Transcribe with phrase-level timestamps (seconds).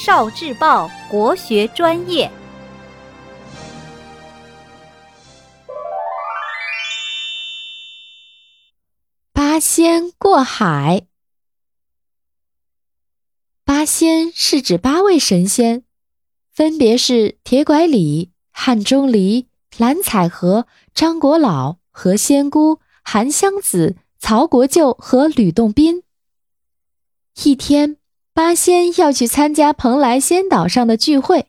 [0.00, 2.30] 少智报国学专业。
[9.32, 11.08] 八仙过海。
[13.64, 15.82] 八仙是指八位神仙，
[16.52, 26.04] 分别是铁拐李、汉钟离、蓝采和、张果老、何仙姑、韩湘子、曹国舅和吕洞宾。
[27.42, 27.97] 一天，
[28.38, 31.46] 八仙要去参加蓬莱仙岛上的聚会。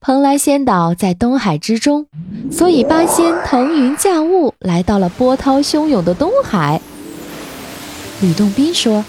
[0.00, 2.06] 蓬莱仙岛在东海之中，
[2.50, 6.80] 所以八仙腾云驾雾来到了波涛汹涌的东海。
[8.22, 9.04] 吕洞宾说：“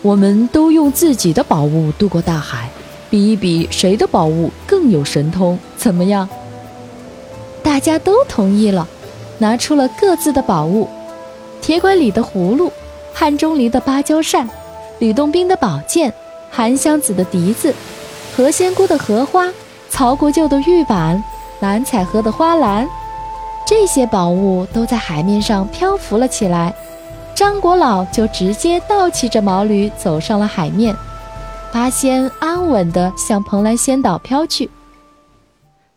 [0.00, 2.70] 我们都用自己的宝物渡过大海，
[3.10, 6.26] 比一比谁的宝物更有神通，怎么样？”
[7.62, 8.88] 大家都同意了，
[9.36, 10.88] 拿出了各自的宝物：
[11.60, 12.72] 铁拐李的葫芦，
[13.12, 14.48] 汉钟离的芭蕉扇，
[15.00, 16.10] 吕洞宾的宝剑，
[16.50, 17.74] 韩湘子的笛子，
[18.36, 19.48] 何仙姑的荷花。
[19.88, 21.22] 曹国舅的玉板，
[21.60, 22.88] 蓝采和的花篮，
[23.66, 26.74] 这些宝物都在海面上漂浮了起来。
[27.34, 30.94] 张果老就直接倒骑着毛驴走上了海面。
[31.72, 34.70] 八仙安稳地向蓬莱仙岛飘去。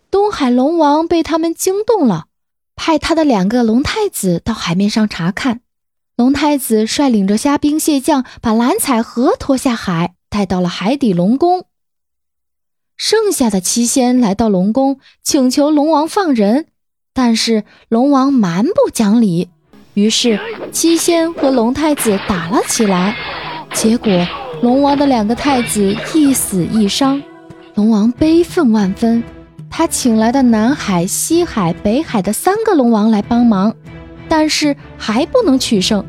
[0.09, 2.25] 东海龙王被他们惊动了，
[2.75, 5.61] 派他的两个龙太子到海面上查看。
[6.15, 11.65] 龙太子率领着虾兵蟹将，把蓝采和拖下海，带到了海底龙宫。
[12.97, 16.65] 剩下的七仙来到龙宫，请求龙王放人，
[17.13, 19.49] 但是龙王蛮不讲理，
[19.93, 20.39] 于是
[20.71, 23.15] 七仙和龙太子打了起来。
[23.73, 24.11] 结果
[24.63, 27.21] 龙王的两个太子一死一伤，
[27.75, 29.23] 龙王悲愤万分。
[29.69, 33.75] 他请来的南海、西海、北海的三个龙王来帮忙，
[34.27, 36.03] 但是还不能取胜。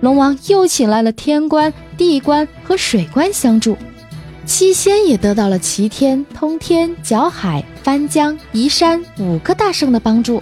[0.00, 3.76] 龙王又请来了天官、地官和水官相助。
[4.44, 10.40] 七仙也得到了齐天、通天、角海、翻江、移山五个大圣的帮助。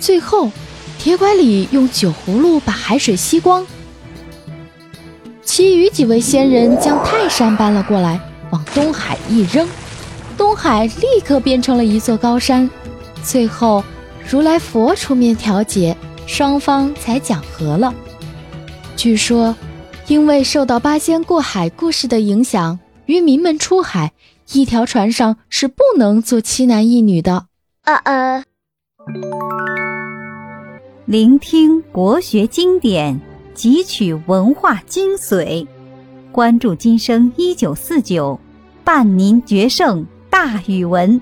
[0.00, 0.50] 最后，
[0.98, 3.64] 铁拐李用酒葫芦把海水吸光。
[5.44, 9.68] 其余几位仙人将泰山搬了过来，往东海一扔，
[10.36, 12.68] 东海立刻变成了一座高山。
[13.22, 13.84] 最后，
[14.28, 17.94] 如来佛出面调解，双方才讲和了。
[18.96, 19.54] 据说，
[20.10, 22.80] 因为受到八仙过海故事的影响。
[23.06, 24.12] 渔民们出海，
[24.52, 27.46] 一条船上是不能坐七男一女的。
[27.84, 28.44] 呃呃！
[31.04, 33.20] 聆听国学经典，
[33.54, 35.64] 汲取文化精髓，
[36.32, 38.40] 关注今生一九四九，
[38.82, 41.20] 伴您决胜大语文。